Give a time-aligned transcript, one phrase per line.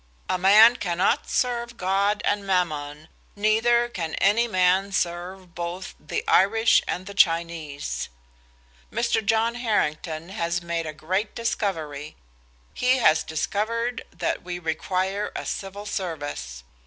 [0.27, 6.81] A man cannot serve God and Mammon, neither can any man serve both the Irish
[6.87, 8.09] and Chinese.
[8.91, 9.23] "Mr.
[9.23, 12.15] John Harrington has made a great discovery.
[12.73, 16.63] He has discovered that we require a Civil Service.